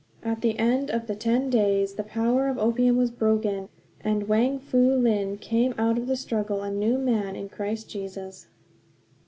At 0.23 0.41
the 0.41 0.57
end 0.57 0.89
of 0.89 1.05
the 1.05 1.13
ten 1.13 1.51
days 1.51 1.93
the 1.93 2.01
power 2.01 2.47
of 2.47 2.57
opium 2.57 2.97
was 2.97 3.11
broken, 3.11 3.69
and 4.03 4.27
Wang 4.27 4.57
Fu 4.57 4.95
Lin 4.95 5.37
came 5.37 5.75
out 5.77 5.99
of 5.99 6.07
the 6.07 6.17
struggle 6.17 6.63
a 6.63 6.71
new 6.71 6.97
man 6.97 7.35
in 7.35 7.49
Christ 7.49 7.87
Jesus. 7.91 8.47